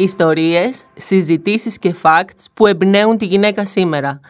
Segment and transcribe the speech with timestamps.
[0.00, 4.20] Ιστορίες, συζητήσεις και facts που εμπνέουν τη γυναίκα σήμερα.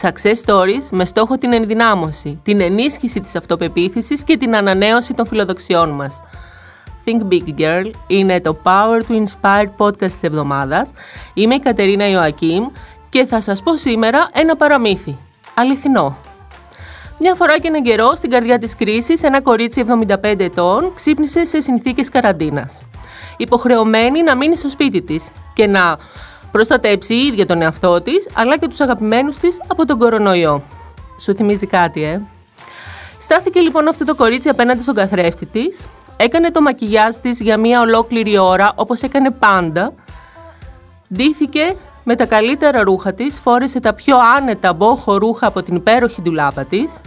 [0.00, 5.90] Success stories με στόχο την ενδυνάμωση, την ενίσχυση της αυτοπεποίθησης και την ανανέωση των φιλοδοξιών
[5.90, 6.22] μας.
[7.04, 10.92] Think Big Girl είναι το Power to Inspire podcast της εβδομάδας.
[11.34, 12.66] Είμαι η Κατερίνα Ιωακίμ
[13.08, 15.18] και θα σας πω σήμερα ένα παραμύθι.
[15.54, 16.16] Αληθινό.
[17.18, 21.60] Μια φορά και έναν καιρό, στην καρδιά της κρίσης, ένα κορίτσι 75 ετών ξύπνησε σε
[21.60, 22.82] συνθήκες καραντίνας
[23.42, 25.98] υποχρεωμένη να μείνει στο σπίτι της και να
[26.50, 30.62] προστατέψει η ίδια τον εαυτό της, αλλά και τους αγαπημένους της από τον κορονοϊό.
[31.20, 32.20] Σου θυμίζει κάτι, ε;
[33.20, 37.80] Στάθηκε λοιπόν αυτό το κορίτσι απέναντι στον καθρέφτη της, έκανε το μακιγιάζ της για μία
[37.80, 39.92] ολόκληρη ώρα, όπως έκανε πάντα,
[41.14, 46.22] ντύθηκε με τα καλύτερα ρούχα της, φόρεσε τα πιο άνετα μπόχο ρούχα από την υπέροχη
[46.22, 47.00] ντουλάπα της,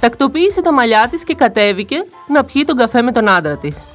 [0.00, 1.96] τακτοποίησε τα μαλλιά της και κατέβηκε
[2.28, 3.86] να πιει τον καφέ με τον άντρα της.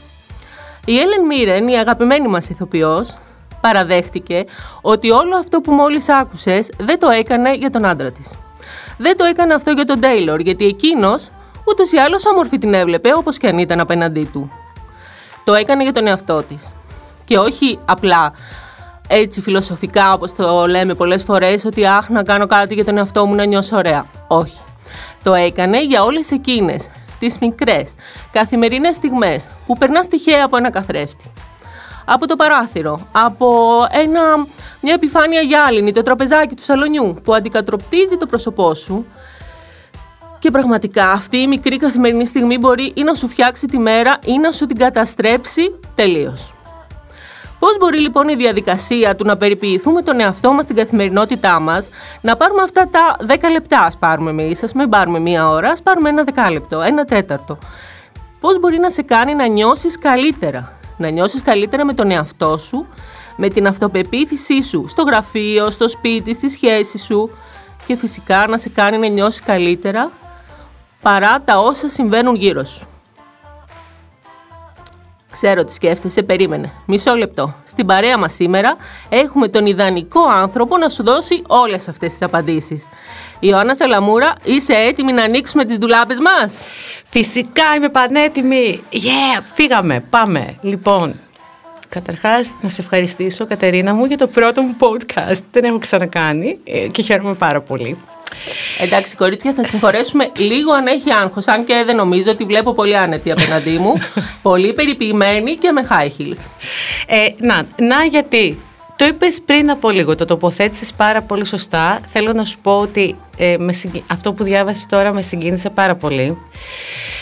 [0.86, 3.18] Η Έλεν Μίρεν, η αγαπημένη μας ηθοποιός,
[3.62, 4.46] παραδέχτηκε
[4.82, 8.36] ότι όλο αυτό που μόλις άκουσες δεν το έκανε για τον άντρα της.
[8.98, 11.30] Δεν το έκανε αυτό για τον Τέιλορ, γιατί εκείνος
[11.66, 14.52] ούτως ή άλλως όμορφη την έβλεπε όπως και αν ήταν απέναντί του.
[15.44, 16.72] Το έκανε για τον εαυτό της.
[17.26, 18.34] Και όχι απλά
[19.08, 23.26] έτσι φιλοσοφικά όπως το λέμε πολλές φορές ότι αχ να κάνω κάτι για τον εαυτό
[23.26, 24.06] μου να νιώσω ωραία.
[24.28, 24.60] Όχι.
[25.24, 27.94] Το έκανε για όλες εκείνες τις μικρές,
[28.32, 31.32] καθημερινές στιγμές που περνάς τυχαία από ένα καθρέφτη.
[32.06, 34.22] Από το παράθυρο, από ένα,
[34.82, 39.06] μια επιφάνεια γυάλινη, το τραπεζάκι του σαλονιού που αντικατροπτίζει το πρόσωπό σου
[40.40, 44.38] και πραγματικά αυτή η μικρή καθημερινή στιγμή μπορεί ή να σου φτιάξει τη μέρα ή
[44.38, 46.53] να σου την καταστρέψει τελείως.
[47.64, 51.90] Πώς μπορεί λοιπόν η διαδικασία του να περιποιηθούμε τον εαυτό μας στην καθημερινότητά μας,
[52.22, 55.82] να πάρουμε αυτά τα 10 λεπτά, ας πάρουμε εμείς, ας μην πάρουμε μία ώρα, ας
[55.82, 57.58] πάρουμε ένα δεκάλεπτο, ένα τέταρτο.
[58.40, 60.72] Πώς μπορεί να σε κάνει να νιώσεις καλύτερα.
[60.98, 62.88] Να νιώσεις καλύτερα με τον εαυτό σου,
[63.36, 67.30] με την αυτοπεποίθησή σου, στο γραφείο, στο σπίτι, στη σχέση σου
[67.86, 70.12] και φυσικά να σε κάνει να νιώσεις καλύτερα
[71.02, 72.88] παρά τα όσα συμβαίνουν γύρω σου.
[75.34, 76.72] Ξέρω τι σκέφτεσαι, περίμενε.
[76.86, 77.56] Μισό λεπτό.
[77.64, 78.78] Στην παρέα μας σήμερα
[79.10, 82.88] έχουμε τον ιδανικό άνθρωπο να σου δώσει όλες αυτές τις απαντήσεις.
[83.40, 86.68] Ιωάννα Σαλαμούρα, είσαι έτοιμη να ανοίξουμε τις ντουλάπες μας;
[87.06, 88.84] Φυσικά είμαι πανέτοιμη.
[88.92, 90.00] Yeah, φύγαμε.
[90.10, 90.56] Πάμε.
[90.62, 91.20] Λοιπόν,
[91.94, 95.42] Καταρχάς, να σε ευχαριστήσω, Κατερίνα μου, για το πρώτο μου podcast.
[95.52, 97.98] Δεν έχω ξανακάνει ε, και χαίρομαι πάρα πολύ.
[98.82, 101.48] Εντάξει, κορίτσια, θα συγχωρέσουμε λίγο αν έχει άγχος.
[101.48, 103.94] Αν και δεν νομίζω ότι βλέπω πολύ άνετη απέναντί μου.
[104.50, 106.50] πολύ περιποιημένη και με high heels.
[107.08, 108.60] Ε, να, να γιατί.
[108.96, 112.00] Το είπες πριν από λίγο, το τοποθέτησες πάρα πολύ σωστά.
[112.06, 113.74] Θέλω να σου πω ότι ε, με
[114.08, 116.38] αυτό που διάβασες τώρα με συγκίνησε πάρα πολύ.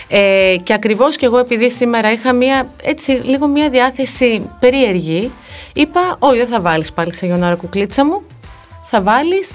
[0.08, 5.32] Ε, και ακριβώς και εγώ επειδή σήμερα είχα μια, έτσι, λίγο μια διάθεση περίεργη,
[5.74, 8.22] είπα, όχι δεν θα βάλεις πάλι σε γιονάρα κουκλίτσα μου,
[8.86, 9.52] θα βάλεις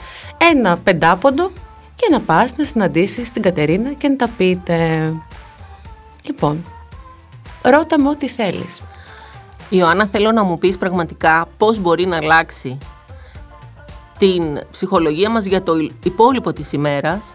[0.51, 1.51] ένα πεντάποντο
[1.97, 5.13] και να πας να συναντήσεις την Κατερίνα και να τα πείτε.
[6.23, 6.65] Λοιπόν,
[7.63, 8.83] ρώτα με ό,τι θέλεις.
[9.69, 12.79] Ιωάννα, θέλω να μου πεις πραγματικά πώς μπορεί να αλλάξει
[14.19, 15.73] την ψυχολογία μας για το
[16.03, 17.35] υπόλοιπο της ημέρας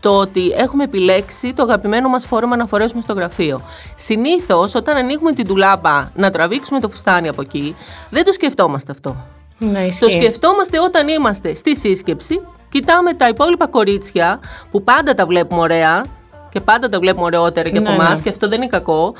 [0.00, 3.60] το ότι έχουμε επιλέξει το αγαπημένο μας φόρεμα να φορέσουμε στο γραφείο.
[3.96, 7.76] Συνήθως όταν ανοίγουμε την τουλάπα να τραβήξουμε το φουστάνι από εκεί,
[8.10, 9.16] δεν το σκεφτόμαστε αυτό.
[9.58, 14.40] Ναι, το σκεφτόμαστε όταν είμαστε στη σύσκεψη, κοιτάμε τα υπόλοιπα κορίτσια
[14.70, 16.04] που πάντα τα βλέπουμε ωραία
[16.50, 18.22] και πάντα τα βλέπουμε ωραιότερα και από ναι, εμάς ναι.
[18.22, 19.14] και αυτό δεν είναι κακό.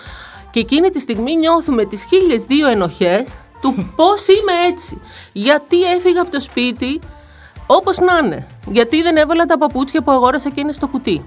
[0.52, 5.00] Και εκείνη τη στιγμή νιώθουμε τις χίλιες δύο ενοχές του πώς είμαι έτσι.
[5.32, 7.00] Γιατί έφυγα από το σπίτι
[7.66, 8.46] όπως να είναι.
[8.66, 11.26] Γιατί δεν έβαλα τα παπούτσια που αγόρασα και είναι στο κουτί.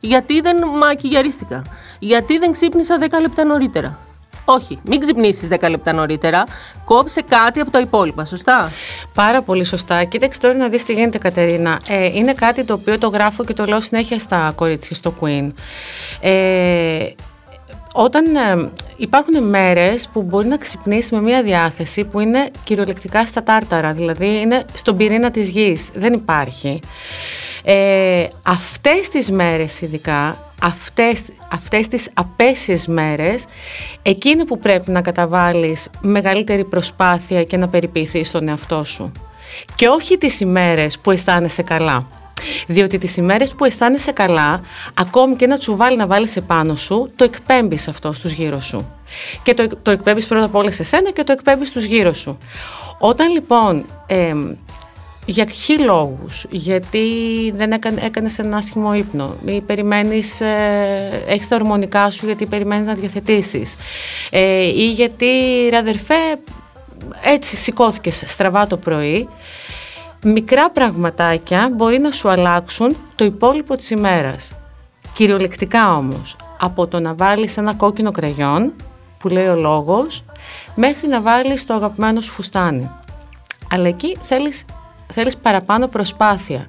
[0.00, 1.62] Γιατί δεν μακιγιαρίστηκα.
[1.98, 3.98] Γιατί δεν ξύπνησα 10 λεπτά νωρίτερα.
[4.44, 6.44] Όχι, μην ξυπνήσεις 10 λεπτά νωρίτερα.
[6.84, 8.72] Κόψε κάτι από τα υπόλοιπα, σωστά;
[9.14, 10.04] Πάρα πολύ σωστά.
[10.04, 11.80] Κοίταξε τώρα να δεις τι γίνεται, Κατερίνα.
[11.88, 15.48] Ε, είναι κάτι το οποίο το γράφω και το λέω συνέχεια στα κορίτσια στο Queen.
[16.20, 17.06] Ε,
[17.92, 23.42] όταν ε, υπάρχουν μέρες που μπορεί να ξυπνήσει με μια διάθεση που είναι κυριολεκτικά στα
[23.42, 26.80] τάρταρα, δηλαδή είναι στον πυρήνα της γης, δεν υπάρχει.
[27.64, 31.22] Ε, αυτές τις μέρες ειδικά, αυτές,
[31.52, 33.44] αυτές τις απέσιες μέρες,
[34.02, 39.12] εκείνη που πρέπει να καταβάλεις μεγαλύτερη προσπάθεια και να περιποιηθείς τον εαυτό σου.
[39.74, 42.06] Και όχι τις ημέρες που αισθάνεσαι καλά.
[42.66, 44.60] Διότι τις ημέρες που αισθάνεσαι καλά,
[44.94, 48.92] ακόμη και ένα τσουβάλι να βάλεις επάνω σου, το εκπέμπεις αυτό στους γύρω σου.
[49.42, 52.38] Και το, το εκπέμπεις πρώτα απ' όλα σε σένα και το εκπέμπεις στους γύρω σου.
[52.98, 53.84] Όταν λοιπόν
[55.24, 57.00] για χι λόγους, γιατί
[57.56, 62.86] δεν έκανε, έκανες ένα άσχημο ύπνο ή περιμένεις, ε, έχεις τα ορμονικά σου γιατί περιμένεις
[62.86, 63.76] να διαθετήσεις
[64.30, 65.26] ε, ή γιατί
[65.70, 66.38] ρε αδερφέ
[67.24, 69.28] έτσι σηκώθηκες στραβά το πρωί,
[70.24, 74.52] μικρά πραγματάκια μπορεί να σου αλλάξουν το υπόλοιπο της ημέρας.
[75.12, 78.72] Κυριολεκτικά όμως, από το να βάλεις ένα κόκκινο κραγιόν,
[79.18, 80.24] που λέει ο λόγος,
[80.74, 82.90] μέχρι να βάλεις το αγαπημένο σου φουστάνι.
[83.70, 84.64] Αλλά εκεί θέλεις,
[85.12, 86.66] θέλεις παραπάνω προσπάθεια.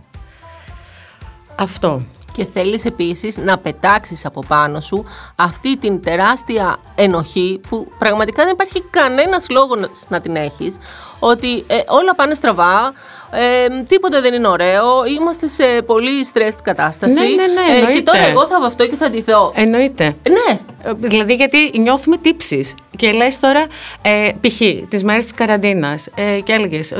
[1.55, 2.01] Αυτό
[2.33, 8.53] και θέλεις επίσης να πετάξεις από πάνω σου αυτή την τεράστια ενοχή που πραγματικά δεν
[8.53, 10.77] υπάρχει κανένας λόγος να την έχεις
[11.19, 12.93] ότι ε, όλα πάνε στραβά,
[13.31, 18.01] ε, τίποτα δεν είναι ωραίο, είμαστε σε πολύ stressed κατάσταση ναι, ναι, ναι, ε, και
[18.01, 19.51] τώρα εγώ θα βαφτώ και θα ντυθώ.
[19.55, 20.15] Εννοείται.
[20.29, 20.59] Ναι.
[20.83, 23.65] Ε, δηλαδή γιατί νιώθουμε τύψεις και λες τώρα
[24.01, 24.61] ε, π.χ.
[24.89, 26.93] τις μέρες της καραντίνας ε, και έλεγες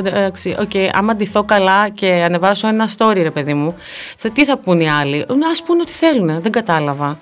[0.44, 3.74] okay, άμα ντυθώ καλά και ανεβάσω ένα story ρε παιδί μου
[4.16, 7.18] θα, τι θα πουν οι άλλοι, ας πουν ότι θέλουν, δεν κατάλαβα.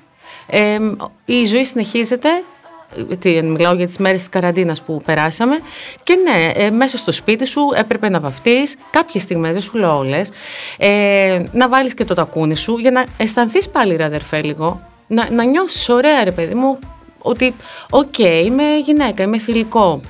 [0.46, 0.78] Ε,
[1.24, 2.28] η ζωή συνεχίζεται
[3.42, 5.58] μιλάω για τις μέρες της καραντίνας που περάσαμε
[6.02, 9.96] και ναι, ε, μέσα στο σπίτι σου έπρεπε να βαφτείς κάποιες στιγμές, δεν σου λέω
[9.96, 10.30] όλες,
[10.78, 15.30] ε, να βάλεις και το τακούνι σου για να αισθανθείς πάλι ρε αδερφέ λίγο, να,
[15.30, 16.78] να νιώσεις ωραία ρε παιδί μου,
[17.22, 17.54] ότι
[17.90, 20.00] οκ, είμαι γυναίκα, είμαι θηλυκό.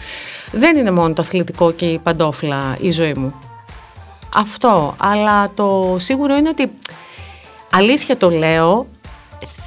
[0.53, 3.35] Δεν είναι μόνο το αθλητικό και η παντόφλα η ζωή μου.
[4.37, 6.71] Αυτό, αλλά το σίγουρο είναι ότι
[7.71, 8.87] αλήθεια το λέω,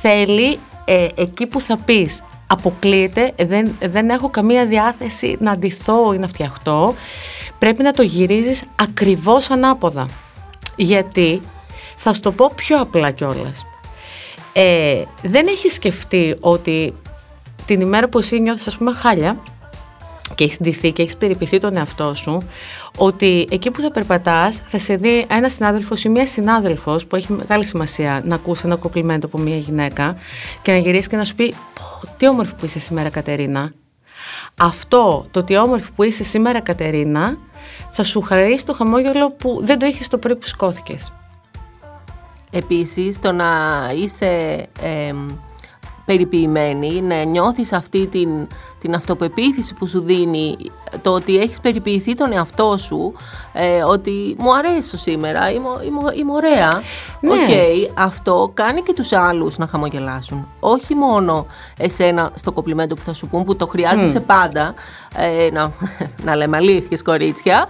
[0.02, 6.18] θέλει ε, εκεί που θα πεις αποκλείεται, δεν, δεν έχω καμία διάθεση να αντιθώ ή
[6.18, 6.96] να φτιαχτώ,
[7.60, 10.06] πρέπει να το γυρίζεις ακριβώς ανάποδα.
[10.76, 11.42] Γιατί,
[11.96, 13.66] θα σου το πω πιο απλά κιόλας.
[14.54, 16.94] Ε, δεν έχεις σκεφτεί ότι
[17.66, 19.38] την ημέρα που εσύ νιώθεις ας πούμε χάλια
[20.36, 22.42] και έχεις ντυθεί και έχεις περιποιηθεί τον εαυτό σου,
[22.98, 27.32] ότι εκεί που θα περπατάς θα σε δει ένας συνάδελφος ή μια συνάδελφος που έχει
[27.32, 30.16] μεγάλη σημασία να ακούσει ένα κοπλιμέντο από μια γυναίκα
[30.62, 31.54] και να γυρίσει και να σου πει:
[32.18, 33.72] Τι όμορφη που είσαι σήμερα, Κατερίνα.
[34.60, 37.38] Αυτό το τι όμορφη που είσαι σήμερα, Κατερίνα,
[37.90, 41.14] θα σου χαρίσει το χαμόγελο που δεν το είχες το πρωί που σκόθηκες.
[42.52, 43.46] Επίσης, το να
[43.96, 44.66] είσαι
[46.06, 48.48] περιποιημένη, να νιώθεις αυτή την,
[48.80, 50.56] την αυτοπεποίθηση που σου δίνει,
[51.02, 53.14] το ότι έχεις περιποιηθεί τον εαυτό σου,
[53.54, 56.82] ε, ότι μου αρέσει σήμερα, είμαι, είμαι, είμαι ωραία.
[57.20, 57.32] Ναι.
[57.34, 60.48] Okay, αυτό κάνει και τους άλλους να χαμογελάσουν.
[60.60, 61.46] Όχι μόνο
[61.78, 64.74] εσένα στο κοπλιμέντο που θα σου πούν, που το χρειάζεσαι πάντα,
[65.16, 65.72] ε, να,
[66.24, 67.68] να λέμε αλήθειες κορίτσια,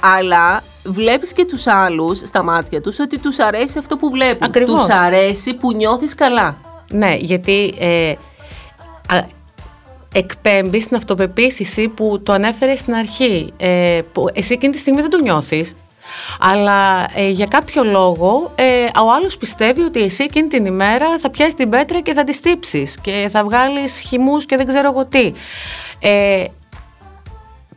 [0.00, 4.46] αλλά βλέπεις και τους άλλους στα μάτια τους ότι τους αρέσει αυτό που βλέπουν.
[4.46, 4.80] Ακριβώς.
[4.80, 6.65] Τους αρέσει που νιώθεις καλά.
[6.90, 8.14] Ναι, γιατί ε,
[10.12, 13.52] εκπέμπεις την αυτοπεποίθηση που το ανέφερες στην αρχή.
[13.56, 15.76] Ε, που εσύ εκείνη τη στιγμή δεν το νιώθεις.
[16.40, 21.30] Αλλά ε, για κάποιο λόγο ε, ο άλλος πιστεύει ότι εσύ εκείνη την ημέρα θα
[21.30, 25.04] πιάσεις την πέτρα και θα τη στύψεις και θα βγάλεις χυμούς και δεν ξέρω εγώ
[25.06, 25.32] τι.
[25.98, 26.44] Ε,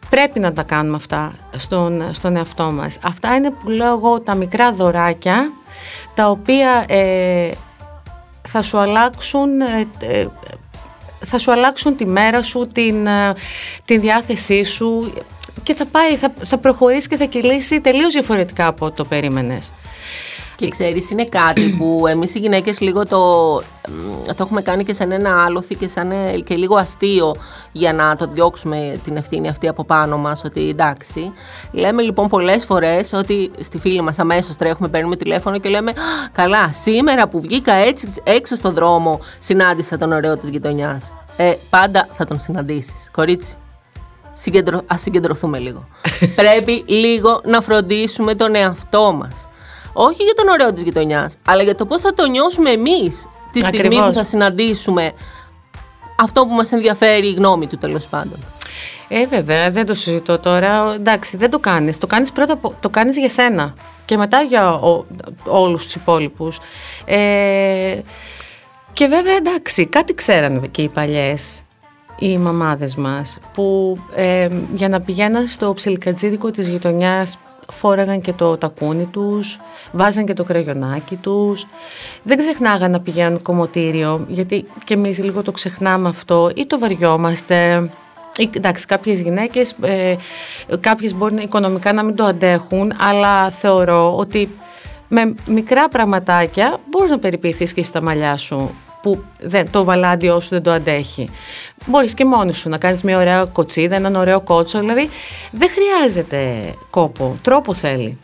[0.10, 3.00] πρέπει να τα κάνουμε αυτά στον, στον εαυτό μας.
[3.04, 5.52] Αυτά είναι που λέω εγώ τα μικρά δωράκια
[6.16, 7.52] τα οποία ε,
[8.48, 10.28] θα σου αλλάξουν ε, ε,
[11.26, 13.34] θα σου αλλάξουν τη μέρα σου, την, ε,
[13.86, 15.14] τη διάθεσή σου
[15.64, 19.72] και θα πάει, θα, θα προχωρήσει και θα κυλήσει τελείως διαφορετικά από ό,τι το περίμενες.
[20.60, 23.56] Και ξέρεις, είναι κάτι που εμείς οι γυναίκες λίγο το,
[24.26, 26.12] το έχουμε κάνει και σαν ένα άλοθη και, σαν,
[26.46, 27.36] και λίγο αστείο
[27.72, 31.32] για να το διώξουμε την ευθύνη αυτή από πάνω μας, ότι εντάξει.
[31.72, 35.92] Λέμε λοιπόν πολλές φορές ότι στη φίλη μας αμέσως τρέχουμε, παίρνουμε τηλέφωνο και λέμε
[36.32, 41.14] «Καλά, σήμερα που βγήκα έτσι έξω στον δρόμο συνάντησα τον ωραίο της γειτονιάς».
[41.38, 43.56] Ε, πάντα θα τον συναντήσεις, κορίτσι.
[44.32, 44.82] Συγκεντρω...
[44.88, 45.88] Ας συγκεντρωθούμε λίγο.
[46.36, 49.48] Πρέπει λίγο να φροντίσουμε τον εαυτό μας
[49.94, 53.62] όχι για τον ωραίο της γειτονιάς, αλλά για το πώς θα το νιώσουμε εμείς τη
[53.62, 55.12] στιγμή που θα συναντήσουμε
[56.16, 58.40] αυτό που μας ενδιαφέρει η γνώμη του τέλος πάντων.
[59.08, 60.94] Ε, βέβαια, δεν το συζητώ τώρα.
[60.94, 61.98] Εντάξει, δεν το κάνεις.
[61.98, 63.74] Το κάνεις πρώτα, το κάνεις για σένα
[64.06, 65.06] και μετά για ο,
[65.44, 66.60] όλους τους υπόλοιπους.
[67.06, 68.00] Ε,
[68.94, 71.62] και βέβαια, εντάξει, κάτι ξέραν και οι παλιές,
[72.20, 77.38] οι μαμάδες μας, που ε, για να πηγαίναν στο ψιλικατζίδικο της γειτονιάς
[77.72, 79.60] φόραγαν και το τακούνι τους,
[79.92, 81.66] βάζαν και το κραγιονάκι τους.
[82.24, 87.90] Δεν ξεχνάγαν να πηγαίνουν κομμωτήριο, γιατί και εμείς λίγο το ξεχνάμε αυτό ή το βαριόμαστε.
[88.52, 90.16] Εντάξει, κάποιες γυναίκες, ε,
[90.80, 94.58] κάποιες μπορεί οικονομικά να μην το αντέχουν, αλλά θεωρώ ότι
[95.08, 100.50] με μικρά πραγματάκια μπορείς να περιποιηθείς και στα μαλλιά σου που δεν, το βαλάντιό σου
[100.50, 101.30] δεν το αντέχει.
[101.86, 105.10] Μπορείς και μόνη σου να κάνεις μια ωραία κοτσίδα, έναν ωραίο κότσο, δηλαδή
[105.52, 108.20] δεν χρειάζεται κόπο, τρόπο θέλει.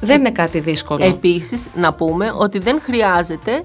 [0.00, 1.04] Δεν είναι κάτι δύσκολο.
[1.04, 3.64] Επίσης να πούμε ότι δεν χρειάζεται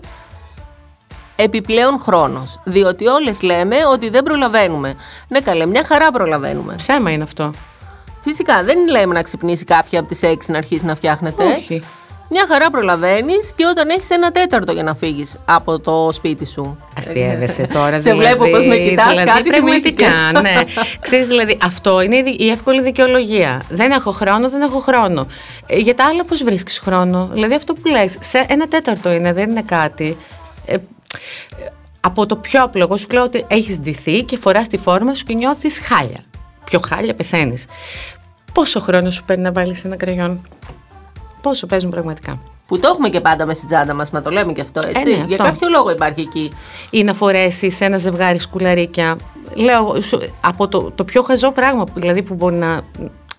[1.36, 2.60] επιπλέον χρόνος.
[2.64, 4.96] Διότι όλες λέμε ότι δεν προλαβαίνουμε.
[5.28, 6.76] Ναι καλέ, μια χαρά προλαβαίνουμε.
[6.76, 7.52] Ψέμα είναι αυτό.
[8.22, 11.44] Φυσικά δεν λέμε να ξυπνήσει κάποια από τις 6 να αρχίσει να φτιάχνετε.
[11.44, 11.84] Όχι.
[12.30, 16.78] Μια χαρά προλαβαίνεις και όταν έχεις ένα τέταρτο για να φύγεις από το σπίτι σου.
[16.98, 18.00] Αστείευεσαι τώρα.
[18.00, 20.42] Σε δηλαδή, βλέπω πώς με κοιτάς, δηλαδή, κάτι πραγματικά, θυμήθηκες.
[20.42, 20.64] ναι.
[21.06, 23.62] Ξέρεις, δηλαδή, αυτό είναι η δι- η εύκολη δικαιολογία.
[23.70, 25.28] Δεν έχω χρόνο, δεν έχω χρόνο.
[25.66, 29.34] Ε, για τα άλλα πώς βρίσκεις χρόνο; Δηλαδή αυτό που λες, σε ένα τέταρτο είναι,
[29.34, 30.18] δεν είναι κάτι.
[30.66, 30.76] Ε,
[32.02, 35.26] από το πιο απλό, εγώ σου λέω ότι έχεις ντυθεί και φοράς τη φόρμα σου
[35.26, 36.20] και νιώθεις χάλια.
[36.64, 37.66] Πιο χάλια πεθαίνεις.
[38.54, 40.48] Πόσο χρόνο σου παίρνει να βάλεις ένα κραγιόν;
[41.44, 42.40] Πόσο παίζουν πραγματικά.
[42.68, 45.04] Που το έχουμε και πάντα με στην τσάντα μας, να το λέμε και αυτό έτσι.
[45.04, 45.36] ναι, Για αυτό.
[45.44, 46.52] κάποιο λόγο υπάρχει εκεί.
[46.90, 49.16] ή να φορέσεις ένα ζευγάρι σκουλαρίκια.
[49.56, 52.82] Λέω σου- από το, το πιο χαζό πράγμα που- δηλαδή που μπορεί να,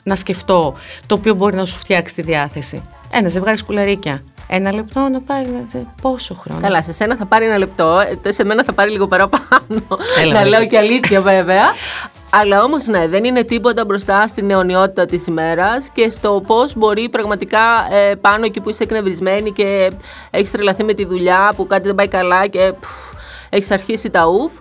[0.02, 0.74] να σκεφτώ,
[1.06, 2.82] το οποίο μπορεί να σου φτιάξει τη διάθεση.
[3.10, 4.22] Ένα ζευγάρι σκουλαρίκια.
[4.48, 5.48] Ένα λεπτό να πάρει.
[5.72, 6.60] να- Πόσο χρόνο.
[6.60, 9.44] Καλά, σε σένα θα πάρει ένα λεπτό, ε, σε μένα θα πάρει λίγο παραπάνω.
[10.20, 10.48] Έλα, να βρε.
[10.48, 11.64] λέω και αλήθεια βέβαια.
[12.40, 17.08] Αλλά όμως ναι, δεν είναι τίποτα μπροστά στην αιωνιότητα της ημέρας και στο πώς μπορεί
[17.08, 17.60] πραγματικά
[17.90, 19.90] ε, πάνω εκεί που είσαι εκνευρισμένη και
[20.30, 22.72] έχεις τρελαθεί με τη δουλειά που κάτι δεν πάει καλά και
[23.48, 24.52] έχεις αρχίσει τα ουφ.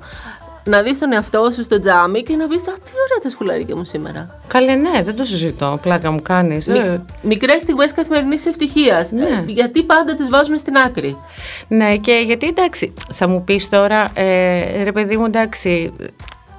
[0.65, 3.75] Να δεις τον εαυτό σου στο τζάμι και να πεις: Α, τι ωραία τα σκουλαρίκια
[3.75, 4.39] μου σήμερα.
[4.47, 5.79] Καλέ, ναι, δεν το συζητώ.
[5.81, 6.69] Πλάκα μου κάνεις.
[7.21, 9.11] Μικρές στιγμές καθημερινής ευτυχίας.
[9.11, 9.43] Ναι.
[9.45, 11.17] γιατί πάντα τις βάζουμε στην άκρη;
[11.67, 15.93] Ναι, και γιατί εντάξει, θα μου πεις τώρα, ε, ρε παιδί μου, εντάξει,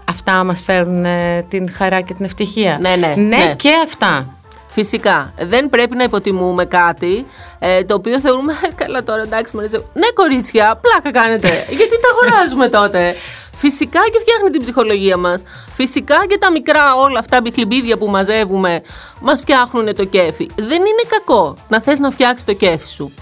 [0.08, 2.78] αυτά μας φέρνουν ε, την χαρά και την ευτυχία.
[2.80, 3.54] Ναι, ναι, Ναι, ναι.
[3.56, 4.26] και αυτά.
[4.68, 5.32] Φυσικά.
[5.38, 7.26] Δεν πρέπει να υποτιμούμε κάτι
[7.58, 11.48] ε, το οποίο θεωρούμε «Ε, καλά τώρα εντάξει μωρέ, σε- Ναι κορίτσια, πλάκα κάνετε.
[11.68, 13.14] Γιατί τα αγοράζουμε τότε;
[13.56, 15.42] Φυσικά και φτιάχνει την ψυχολογία μας.
[15.74, 18.82] Φυσικά και τα μικρά όλα αυτά μπιχλιμπίδια που μαζεύουμε
[19.20, 20.46] μας φτιάχνουν το κέφι.
[20.56, 23.12] Δεν είναι κακό να θες να φτιάξεις το κέφι σου.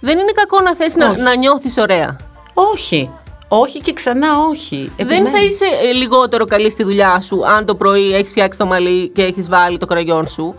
[0.00, 1.20] Δεν είναι κακό να θες να, Όχι.
[1.20, 2.16] να νιώθεις ωραία.
[2.54, 3.10] Όχι.
[3.48, 4.92] Όχι και ξανά όχι.
[4.96, 5.28] Δεν Επιμένω.
[5.36, 9.08] θα είσαι ε, λιγότερο καλή στη δουλειά σου αν το πρωί έχεις φτιάξει το μαλλί
[9.08, 10.54] και έχεις βάλει το κραγιόν σου.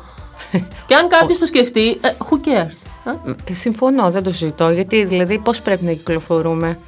[0.88, 3.12] και αν κάποιος το σκεφτεί, ε, who cares.
[3.26, 4.70] ε; Ε, Συμφωνώ, δεν το συζητώ.
[4.70, 6.80] Γιατί δηλαδή πώς πρέπει να κυκλοφορούμε;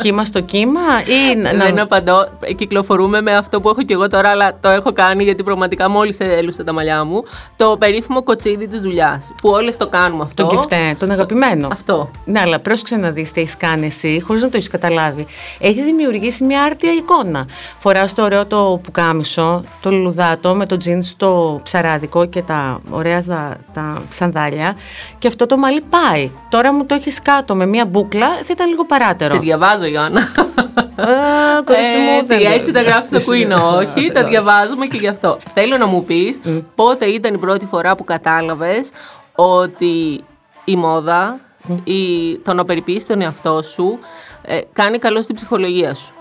[0.00, 1.52] Χήμα στο κύμα ή να...
[1.52, 1.82] Δεν να...
[1.82, 2.28] απαντώ.
[2.40, 5.88] Ε, Κυκλοφορούμε με αυτό που έχω και εγώ τώρα, αλλά το έχω κάνει γιατί πραγματικά
[5.88, 7.22] μόλις έλουσα τα μαλλιά μου.
[7.56, 9.32] Το περίφημο κοτσίδι της δουλειάς.
[9.40, 10.46] Που όλες το κάνουμε αυτό.
[10.46, 11.68] Τον κεφτέ, τον αγαπημένο.
[11.72, 12.10] Αυτό.
[12.24, 15.26] Ναι, αλλά πρόσεξε να δεις τι έχεις κάνει εσύ, χωρίς να το έχεις καταλάβει.
[15.58, 17.46] Έχεις δημιουργήσει μια άρτια εικόνα.
[17.78, 23.24] Φοράς το ωραίο το πουκάμισο, το λουλουδάτο με το τζιν το ψαράδικο και τα ωραία
[23.24, 24.76] τα, τα σανδάλια.
[25.18, 26.30] Και αυτό το μαλλί πάει.
[26.48, 29.29] Τώρα μου το έχεις κάτω με μια μπουκλα, θα ήταν λίγο παράτερο.
[29.32, 30.20] Σε διαβάζω, Ιωάννα.
[30.20, 34.24] Α, κορίτσι μου, Ε, δεν τι, το- έτσι τα γράφεις στο Εσύ- Queen, όχι, τα
[34.24, 35.36] διαβάζουμε και γι' αυτό.
[35.54, 36.40] Θέλω να μου πεις
[36.74, 38.90] πότε ήταν η πρώτη φορά που κατάλαβες
[39.34, 40.24] ότι
[40.64, 41.40] η μόδα
[41.84, 43.98] ή το να περιποιείς τον εαυτό σου
[44.42, 46.12] ε, κάνει καλό στην ψυχολογία σου.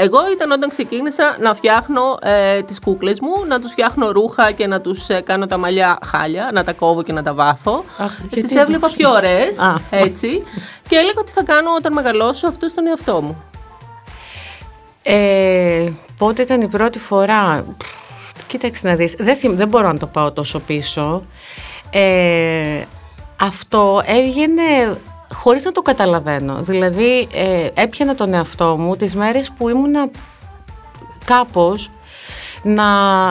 [0.00, 4.66] Εγώ ήταν όταν ξεκίνησα να φτιάχνω ε, τις κούκλες μου, να τους φτιάχνω ρούχα και
[4.66, 7.84] να τους ε, κάνω τα μαλλιά χάλια, να τα κόβω και να τα βάφω.
[7.98, 9.74] Αχ, Ε, γιατί τις έβλεπα το- πιο ωραίες, Α.
[9.90, 10.42] έτσι,
[10.88, 13.42] και έλεγα ότι θα κάνω όταν μεγαλώσω αυτό στον εαυτό μου.
[15.02, 17.64] Ε, πότε ήταν η πρώτη φορά;
[18.46, 21.24] Κοίταξε να δεις, δεν, θυμ- δεν μπορώ να το πάω τόσο πίσω.
[21.90, 22.82] Ε,
[23.40, 24.98] αυτό έβγαινε
[25.34, 26.56] χωρίς να το καταλαβαίνω.
[26.60, 30.10] Δηλαδή ε, έπιανα τον εαυτό μου τις μέρες που ήμουνα
[31.24, 31.90] κάπως
[32.62, 32.84] να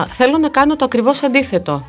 [0.06, 1.84] θέλω να κάνω το ακριβώς αντίθετο.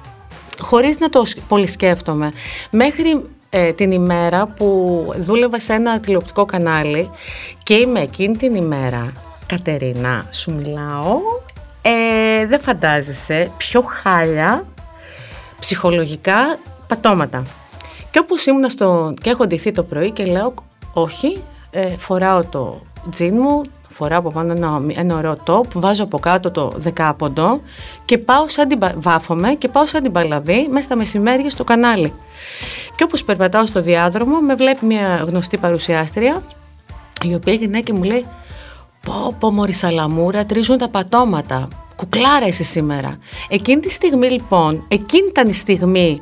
[0.59, 2.31] Χωρίς να το σκ- πολύ σκέφτομαι.
[2.69, 7.09] Μέχρι ε, την ημέρα που δούλευα σε ένα τηλεοπτικό κανάλι
[7.63, 9.11] και είμαι εκείνη την ημέρα,
[9.45, 11.17] Κατερίνα, σου μιλάω,
[11.81, 14.65] ε, δεν φαντάζεσαι, πιο χάλια,
[15.59, 17.43] ψυχολογικά πατώματα.
[18.11, 20.53] Και όπως ήμουνα στο, και έχω ντυθεί το πρωί και λέω
[20.93, 26.19] όχι, ε, φοράω το τζιν μου, φοράω από πάνω ένα, ένα ωραίο top, βάζω από
[26.19, 27.61] κάτω το δεκάποντο
[28.05, 31.63] και πάω σαν την, πα- βάφομαι και πάω σαν την παλαβή μέσα στα μεσημέρια στο
[31.63, 32.13] κανάλι.
[32.95, 36.41] Και όπως περπατάω στο διάδρομο με βλέπει μια γνωστή παρουσιάστρια
[37.23, 38.25] η οποία γυρνάει και μου λέει
[39.05, 41.67] Πω πω μωρή σαλαμούρα, τρίζουν τα πατώματα.
[41.95, 43.17] Κουκλάρα είσαι σήμερα.
[43.49, 46.21] Εκείνη τη στιγμή λοιπόν, εκείνη ήταν η στιγμή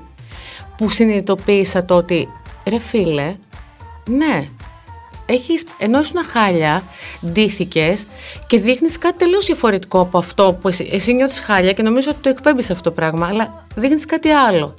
[0.78, 2.30] που συνειδητοποίησα το ότι
[2.70, 3.36] ρε φίλε,
[4.10, 4.48] ναι,
[5.26, 6.84] έχεις, ενώ ήσουν χάλια,
[7.26, 8.06] ντύθηκες
[8.48, 12.20] και δείχνεις κάτι τελείως διαφορετικό από αυτό που εσύ, εσύ νιώθεις χάλια και νομίζω ότι
[12.22, 14.74] το εκπέμπεις αυτό το πράγμα, αλλά δείχνεις κάτι άλλο.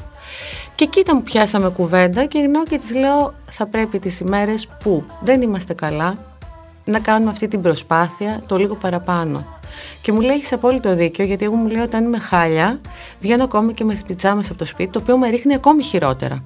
[0.75, 4.69] Και εκεί ήταν που πιάσαμε κουβέντα και γυρνάω και της λέω θα πρέπει τις ημέρες
[4.83, 6.15] που δεν είμαστε καλά
[6.85, 9.58] να κάνουμε αυτή την προσπάθεια το λίγο παραπάνω.
[10.01, 12.81] Και μου λέει: Έχεις απόλυτο δίκιο, γιατί εγώ μου λέω όταν είμαι χάλια,
[13.21, 16.45] βγαίνω ακόμη και με τι πιτζάμε από το σπίτι, το οποίο με ρίχνει ακόμη χειρότερα.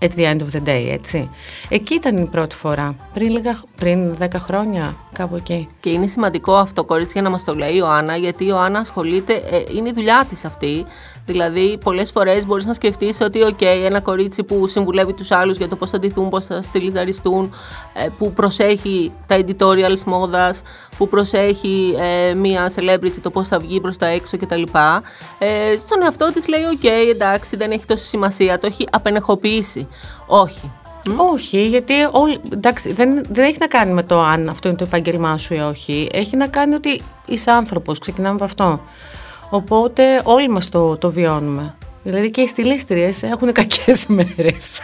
[0.00, 1.30] at the end of the day, έτσι.
[1.68, 5.66] Εκεί ήταν η πρώτη φορά, πριν, λίγα, πριν 10 χρόνια, κάπου εκεί.
[5.80, 9.32] Και είναι σημαντικό αυτό, κορίτσια, να μας το λέει η Ιωάννα, γιατί η Ιωάννα ασχολείται,
[9.32, 10.86] ε, είναι η δουλειά της αυτή.
[11.26, 15.68] Δηλαδή, πολλές φορές μπορείς να σκεφτείς ότι, OK, ένα κορίτσι που συμβουλεύει τους άλλους για
[15.68, 17.54] το πώς θα ντυθούν, πώς θα στυλιζαριστούν,
[17.92, 20.62] ε, που προσέχει τα editorials μόδας,
[20.96, 24.62] που προσέχει ε, μία celebrity το πώς θα βγει προς τα έξω κτλ.
[25.38, 29.88] Ε, στον εαυτό της λέει: OK, εντάξει, δεν έχει τόση σημασία, το έχει απενεχοποιήσει.
[30.26, 30.70] Όχι.
[31.32, 34.84] Όχι, γιατί όλοι, εντάξει, δεν, δεν έχει να κάνει με το αν αυτό είναι το
[34.84, 36.08] επάγγελμά σου ή όχι.
[36.12, 37.98] Έχει να κάνει ότι είσαι άνθρωπος.
[37.98, 38.80] Ξεκινάμε από αυτό.
[39.50, 41.74] Οπότε όλοι μας το, το βιώνουμε.
[42.02, 44.80] Δηλαδή και οι στιλίστριες έχουν κακές μέρες.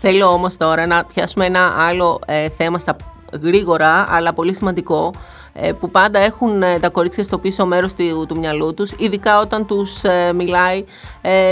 [0.00, 2.96] Θέλω όμως τώρα να πιάσουμε ένα άλλο ε, θέμα στα
[3.42, 5.12] γρήγορα, αλλά πολύ σημαντικό,
[5.52, 9.40] ε, που πάντα έχουν ε, τα κορίτσια στο πίσω μέρος του, του μυαλού τους, ειδικά
[9.40, 10.02] όταν τους
[10.34, 10.84] μιλάει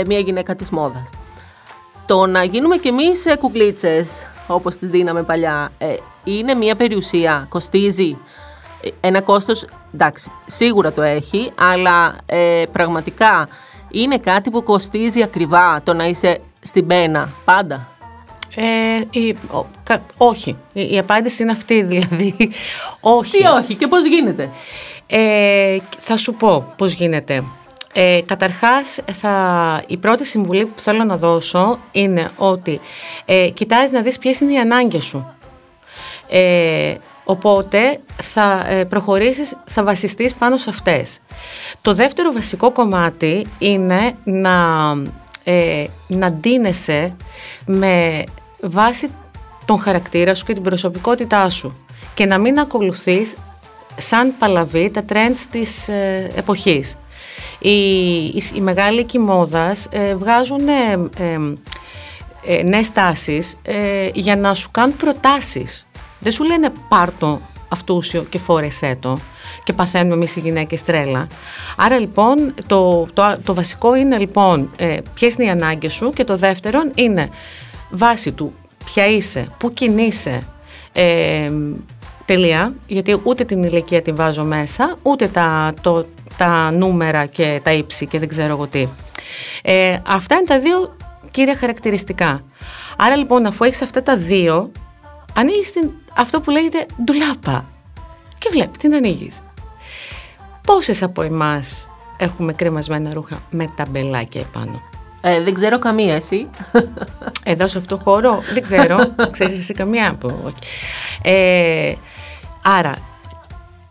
[0.05, 1.09] μια γυναίκα της μόδας.
[2.05, 5.71] Το να γίνουμε κι εμείς κουκλίτσες, όπως τις δίναμε παλιά,
[6.23, 8.17] είναι μια περιουσία, κοστίζει
[8.99, 13.47] ένα κόστος, εντάξει, σίγουρα το έχει, αλλά ε, πραγματικά
[13.89, 17.87] είναι κάτι που κοστίζει ακριβά το να είσαι στην πένα, πάντα.
[18.55, 19.37] Ε, η,
[20.17, 20.55] όχι.
[20.73, 22.35] Η, απάντηση είναι αυτή, δηλαδή.
[22.99, 23.37] όχι.
[23.37, 24.51] Τι όχι και πώς γίνεται;
[25.07, 27.43] Ε, θα σου πω πώς γίνεται.
[27.97, 32.79] Ε, καταρχάς, θα, η πρώτη συμβουλή που θέλω να δώσω είναι ότι
[33.25, 35.35] ε, κοιτάζεις να δεις ποιες είναι οι ανάγκες σου.
[36.29, 41.19] Ε, Οπότε θα ε, προχωρήσεις, θα βασιστείς πάνω σε αυτές.
[41.81, 44.57] Το δεύτερο βασικό κομμάτι είναι να,
[45.43, 47.15] ε, να ντύνεσαι
[47.65, 48.23] με
[48.61, 49.11] βάση
[49.65, 53.35] τον χαρακτήρα σου και την προσωπικότητά σου και να μην ακολουθείς
[53.95, 56.95] σαν παλαβή τα trends της ε, εποχής.
[57.69, 61.09] Οι, οι, μεγάλοι κοιμόδας ε, βγάζουν ε,
[62.47, 63.55] ε, νέες τάσεις
[64.13, 65.87] για να σου κάνουν προτάσεις
[66.19, 69.17] δεν σου λένε πάρτο αυτούσιο και φόρεσέ το
[69.63, 71.27] και παθαίνουμε εμείς οι γυναίκες τρέλα.
[71.77, 76.23] Άρα λοιπόν το, το, το βασικό είναι λοιπόν ε, ποιες είναι οι ανάγκες σου και
[76.23, 77.29] το δεύτερο είναι
[77.89, 78.53] βάση του
[78.85, 80.43] ποια είσαι, πού κινείσαι,
[80.93, 81.51] ε,
[82.25, 86.05] τελεία, γιατί ούτε την ηλικία την βάζω μέσα, ούτε τα, το,
[86.37, 88.87] τα νούμερα και τα ύψη και δεν ξέρω εγώ τι.
[89.61, 90.95] Ε, αυτά είναι τα δύο
[91.31, 92.43] κύρια χαρακτηριστικά.
[92.97, 94.71] Άρα λοιπόν αφού έχεις αυτά τα δύο,
[95.33, 97.65] ανοίγεις την αυτό που λέγεται ντουλάπα.
[98.37, 99.39] Και βλέπεις, την ανοίγεις.
[100.61, 104.81] Πόσες από εμάς έχουμε κρεμασμένα ρούχα με τα μπελάκια επάνω;
[105.21, 106.49] Ε, δεν ξέρω καμία εσύ.
[107.43, 108.97] Εδώ σε αυτό το χώρο δεν ξέρω.
[109.31, 110.57] Ξέρεις εσύ καμία; Από όχι.
[111.21, 111.93] Ε,
[112.61, 112.93] άρα,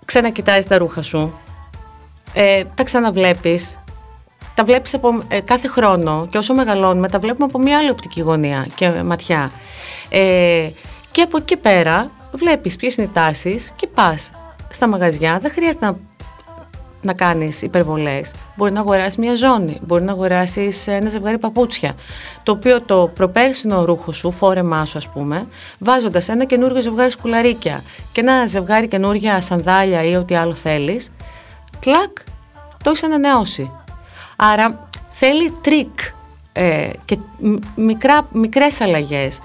[0.04, 1.38] ξανακοιτάζεις τα ρούχα σου.
[2.34, 3.78] Ε, τα ξαναβλέπεις.
[4.54, 8.20] Τα βλέπεις από ε, κάθε χρόνο και όσο μεγαλώνουμε τα βλέπουμε από μια άλλη οπτική
[8.20, 9.50] γωνία και ματιά.
[10.08, 10.68] Ε,
[11.10, 14.30] και από εκεί πέρα βλέπεις ποιες είναι οι τάσεις και πας
[14.68, 15.38] στα μαγαζιά.
[15.38, 15.96] Δεν χρειάζεται να,
[17.02, 18.32] να κάνεις υπερβολές.
[18.56, 21.94] Μπορεί να αγοράσεις μια ζώνη, μπορεί να αγοράσεις ένα ζευγάρι παπούτσια,
[22.42, 25.46] το οποίο το προπέρσινο ρούχο σου, φόρεμά σου ας πούμε,
[25.78, 31.12] βάζοντας ένα καινούργιο ζευγάρι σκουλαρίκια και ένα ζευγάρι καινούργια σανδάλια ή ό,τι άλλο θέλεις,
[31.84, 32.18] κλακ,
[32.82, 33.70] το έχεις ανανεώσει.
[34.36, 35.98] Άρα θέλει τρικ
[36.52, 37.18] ε, και
[37.74, 39.40] μικρά, μικρές αλλαγές.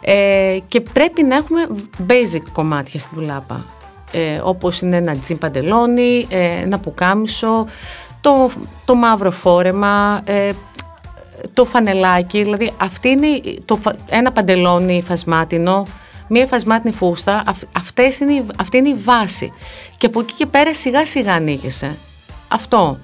[0.00, 1.66] Ε, και πρέπει να έχουμε
[2.08, 3.64] basic κομμάτια στην τουλάπα
[4.12, 7.66] ε, όπως είναι ένα τζιν παντελόνι, ε, ένα πουκάμισο,
[8.20, 8.50] το,
[8.84, 10.50] το μαύρο φόρεμα, ε,
[11.54, 13.28] το φανελάκι, δηλαδή αυτή είναι
[13.64, 15.86] το, ένα παντελόνι φασμάτινο,
[16.28, 19.52] μία φασμάτινη φούστα, αυτές είναι, αυτή είναι η βάση
[19.96, 21.96] και από εκεί και πέρα σιγά σιγά ανοίγεσαι.
[22.48, 22.98] Αυτό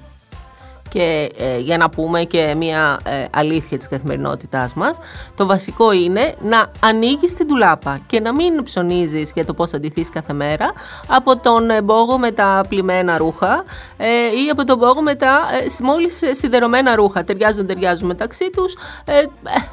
[0.92, 4.98] και ε, για να πούμε και μια ε, αλήθεια της καθημερινότητάς μας,
[5.34, 9.78] το βασικό είναι να ανοίγεις την τουλάπα και να μην ψωνίζεις για το πώς θα
[9.78, 10.72] ντυθείς κάθε μέρα
[11.06, 13.64] από τον μπόγο με τα πλημμένα ρούχα
[13.96, 14.06] ε,
[14.44, 17.24] ή από τον μπόγο με τα ε, μόλις σιδερωμένα ρούχα.
[17.24, 18.74] Ταιριάζουν, ταιριάζουν μεταξύ τους.
[19.04, 19.26] Ε, ε,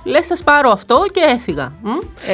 [0.03, 1.71] λες θα σπάρω αυτό και έφυγα.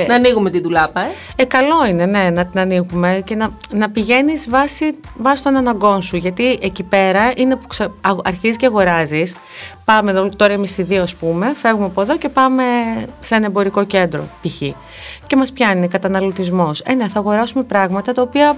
[0.08, 1.12] να ανοίγουμε την τουλάπα, ε.
[1.36, 1.46] ε.
[1.46, 6.16] Καλό είναι, ναι, να την ανοίγουμε και να, να πηγαίνεις βάσει, βάσει των αναγκών σου,
[6.16, 7.94] γιατί εκεί πέρα είναι που ξα...
[8.24, 9.36] αρχίζεις και αγοράζεις.
[9.86, 12.64] Πάμε εδώ, τώρα εμείς οι δύο, ας πούμε, φεύγουμε από εδώ και πάμε
[13.20, 14.62] σε ένα εμπορικό κέντρο, π.χ.
[15.28, 16.82] Και μας πιάνει καταναλωτισμός.
[16.82, 18.58] Ε, ναι, θα αγοράσουμε πράγματα τα οποία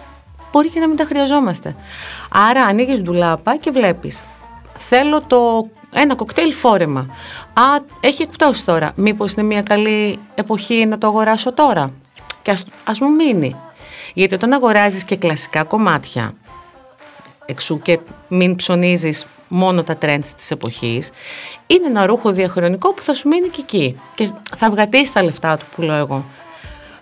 [0.51, 1.75] μπορεί και να μην τα χρειαζόμαστε.
[2.31, 4.23] Άρα ανοίγεις ντουλάπα και βλέπεις.
[4.77, 6.99] Θέλω το ένα κοκτέιλ φόρεμα.
[7.53, 7.63] Α,
[7.99, 8.91] έχει εκπτώσει τώρα.
[8.95, 11.91] Μήπως είναι μια καλή εποχή να το αγοράσω τώρα;
[12.41, 13.55] Και ας, ας μου μείνει.
[14.13, 16.33] Γιατί όταν αγοράζεις και κλασικά κομμάτια,
[17.45, 21.09] εξ ου και μην ψωνίζεις μόνο τα trends της εποχής.
[21.67, 25.57] Είναι ένα ρούχο διαχρονικό που θα σου μείνει και εκεί και θα βγάλει τα λεφτά
[25.57, 26.25] του που λέω εγώ.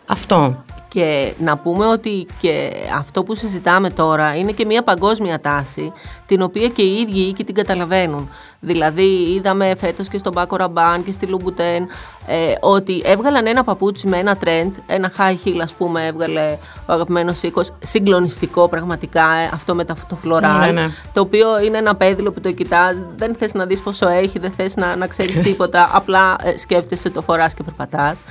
[0.06, 0.65] Αυτό.
[0.96, 5.92] Και να πούμε ότι και αυτό που συζητάμε τώρα είναι και μια παγκόσμια τάση,
[6.26, 8.30] την οποία και οι ίδιοι οίκοι την καταλαβαίνουν.
[8.60, 11.88] Δηλαδή, είδαμε φέτος και στον Πάκο Ραμπάν και στη Λουμπουτέν
[12.28, 16.94] ε, ότι έβγαλαν ένα παπούτσι με ένα trend, ένα high heel, ας πούμε, έβγαλε ο
[16.94, 17.74] αγαπημένος οίκος.
[17.80, 20.60] Συγκλονιστικό πραγματικά ε, αυτό με το φλωράλ.
[20.60, 20.88] Ναι, ναι.
[21.14, 24.52] Το οποίο είναι ένα πέδιλο που το κοιτάς, δεν θες να δεις πόσο έχει, δεν
[24.52, 25.90] θες να, να ξέρεις τίποτα.
[25.94, 28.22] απλά ε, σκέφτεσαι το φοράς και περπατάς.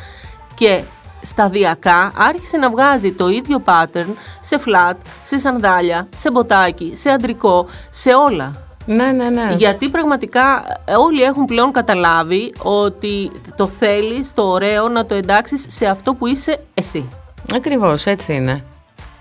[0.54, 0.82] Και
[1.24, 4.08] σταδιακά άρχισε να βγάζει το ίδιο pattern
[4.40, 8.64] σε flat, σε σανδάλια, σε μποτάκι, σε αντρικό, σε όλα.
[8.86, 9.54] Ναι, ναι, ναι.
[9.58, 15.66] Γιατί πραγματικά ε, όλοι έχουν πλέον καταλάβει ότι το θέλεις, το ωραίο, να το εντάξεις
[15.68, 17.08] σε αυτό που είσαι εσύ.
[17.54, 18.64] Ακριβώς, έτσι είναι.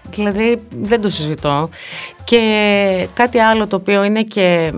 [0.10, 1.70] Δηλαδή δεν το συζητώ.
[2.24, 4.74] Και κάτι άλλο το οποίο είναι και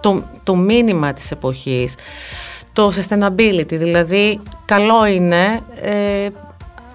[0.00, 1.94] το, το μήνυμα της εποχής
[2.78, 6.28] το sustainability, δηλαδή καλό είναι ε,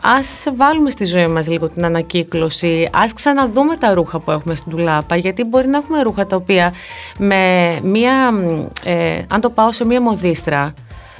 [0.01, 4.71] ας βάλουμε στη ζωή μας λίγο την ανακύκλωση, ας ξαναδούμε τα ρούχα που έχουμε στην
[4.71, 6.73] τουλάπα, γιατί μπορεί να έχουμε ρούχα τα οποία
[7.17, 8.33] με μία,
[8.83, 10.73] ε, αν το πάω σε μία μοδίστρα,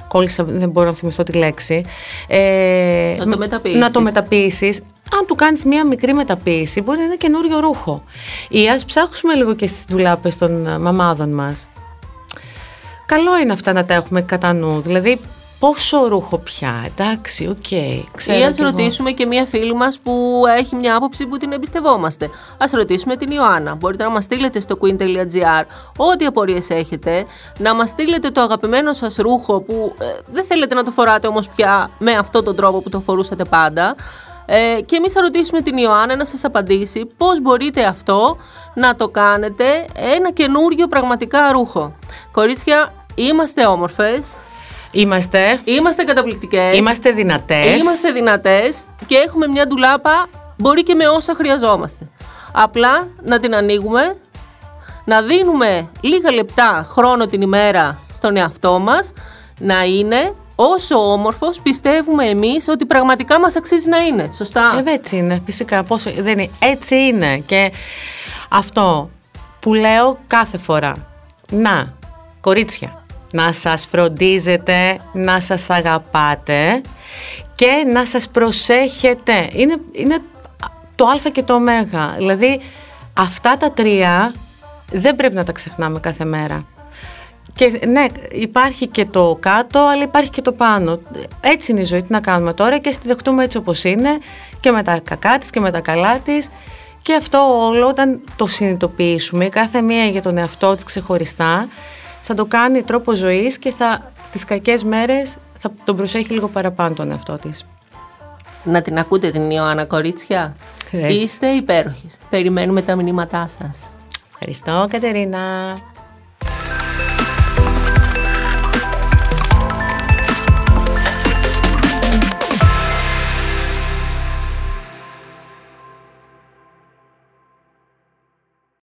[0.08, 1.82] κόλλησα, δεν μπορώ να θυμηθώ τη λέξη,
[2.28, 3.80] ε, να το μεταποιήσεις.
[3.80, 4.82] Να το μεταποιήσεις.
[5.20, 8.04] Αν του κάνεις μία μικρή μεταποίηση, μπορεί να είναι καινούριο ρούχο.
[8.50, 11.68] Ή ας ψάξουμε λίγο και στις ντουλάπες των μαμάδων μας
[13.14, 14.82] καλό είναι αυτά να τα έχουμε κατά νου.
[14.82, 15.20] Δηλαδή,
[15.60, 17.56] πόσο ρούχο πια, εντάξει, OK.
[17.70, 22.26] Okay, Ή ας ρωτήσουμε και μία φίλη μας που έχει μια άποψη που την εμπιστευόμαστε.
[22.58, 23.76] Α ρωτήσουμε την Ιωάννα.
[23.76, 25.64] Μπορείτε να μας στείλετε στο queen.gr
[25.98, 27.26] ό,τι απορίες έχετε,
[27.58, 31.50] να μας στείλετε το αγαπημένο σας ρούχο που ε, δεν θέλετε να το φοράτε όμως
[31.50, 33.96] πια με αυτόν τον τρόπο που το φορούσατε πάντα.
[34.46, 38.38] Ε, και εμείς θα ρωτήσουμε την Ιωάννα να σας απαντήσει πώς μπορείτε αυτό
[38.74, 39.66] να το κάνετε
[40.16, 41.94] ένα καινούριο πραγματικά ρούχο.
[42.32, 44.40] Κορίτσια, είμαστε όμορφες.
[44.92, 45.60] Είμαστε.
[45.64, 46.78] Είμαστε καταπληκτικές.
[46.78, 47.82] Είμαστε δυνατές.
[47.82, 52.10] Είμαστε δυνατές και έχουμε μια ντουλάπα, μπορεί και με όσα χρειαζόμαστε.
[52.52, 54.18] Απλά να την ανοίγουμε,
[55.06, 59.14] να δίνουμε λίγα λεπτά χρόνο την ημέρα στον εαυτό μας,
[59.60, 64.30] να είναι όσο όμορφος πιστεύουμε εμείς ότι πραγματικά μας αξίζει να είναι.
[64.34, 64.84] Σωστά.
[64.86, 65.42] Ε, έτσι είναι.
[65.46, 65.84] Φυσικά.
[65.84, 66.50] Πόσο, δεν είναι.
[66.60, 67.38] Έτσι είναι.
[67.38, 67.72] Και
[68.50, 69.10] αυτό
[69.60, 70.94] που λέω κάθε φορά.
[71.52, 71.94] Να,
[72.42, 73.03] κορίτσια,
[73.34, 76.82] να σας φροντίζετε, να σας αγαπάτε
[77.56, 79.50] και να σας προσέχετε.
[79.52, 80.18] Είναι, είναι
[80.96, 81.60] το α και το ω.
[82.18, 82.60] Δηλαδή,
[83.14, 84.34] αυτά τα τρία
[84.92, 86.66] δεν πρέπει να τα ξεχνάμε κάθε μέρα.
[87.56, 91.00] Και ναι, υπάρχει και το κάτω, αλλά υπάρχει και το πάνω.
[91.42, 94.18] Έτσι είναι η ζωή, τι να κάνουμε τώρα και στη δεχτούμε έτσι όπως είναι
[94.60, 96.50] και με τα κακά της και με τα καλά της.
[97.02, 101.68] Και αυτό όλο όταν το συνειδητοποιήσουμε, κάθε μία για τον εαυτό της ξεχωριστά,
[102.26, 106.96] θα το κάνει τρόπο ζωής και θα, τις κακές μέρες θα τον προσέχει λίγο παραπάνω
[106.96, 107.66] τον εαυτό της.
[108.64, 110.56] Να την ακούτε την Ιωάννα κορίτσια;
[110.92, 112.18] Είστε υπέροχες.
[112.30, 113.92] Περιμένουμε τα μηνύματά σας.
[114.32, 115.76] Ευχαριστώ Κατερίνα.